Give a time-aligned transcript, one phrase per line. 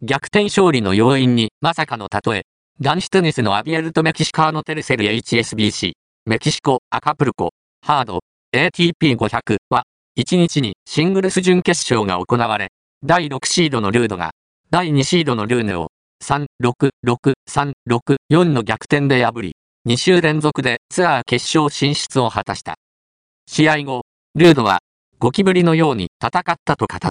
[0.00, 2.42] 逆転勝利の要因にまさかの例え。
[2.80, 5.94] 男子テニスのアビエルとメキシカーノテルセル HSBC、
[6.26, 7.50] メキシコ、アカプルコ、
[7.84, 8.20] ハード、
[8.54, 9.82] ATP500 は、
[10.16, 12.68] 1日にシングルス準決勝が行われ、
[13.04, 14.30] 第6シードのルードが、
[14.70, 15.88] 第2シードのルーネを、
[16.22, 19.56] 3、6、6、3、6、4の逆転で破り、
[19.88, 22.76] 2週連続でツアー決勝進出を果たした。
[23.48, 24.02] 試合後、
[24.36, 24.78] ルードは、
[25.18, 27.10] ゴキブリのように戦ったと語った。